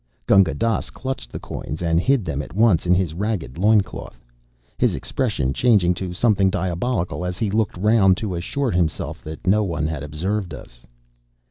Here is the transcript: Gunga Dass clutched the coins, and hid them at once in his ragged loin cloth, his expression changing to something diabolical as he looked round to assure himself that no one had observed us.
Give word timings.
Gunga 0.25 0.55
Dass 0.55 0.89
clutched 0.89 1.31
the 1.31 1.37
coins, 1.37 1.79
and 1.79 1.99
hid 1.99 2.25
them 2.25 2.41
at 2.41 2.55
once 2.55 2.87
in 2.87 2.95
his 2.95 3.13
ragged 3.13 3.59
loin 3.59 3.81
cloth, 3.81 4.25
his 4.79 4.95
expression 4.95 5.53
changing 5.53 5.93
to 5.93 6.11
something 6.11 6.49
diabolical 6.49 7.23
as 7.23 7.37
he 7.37 7.51
looked 7.51 7.77
round 7.77 8.17
to 8.17 8.33
assure 8.33 8.71
himself 8.71 9.23
that 9.23 9.45
no 9.45 9.63
one 9.63 9.85
had 9.85 10.01
observed 10.01 10.55
us. 10.55 10.87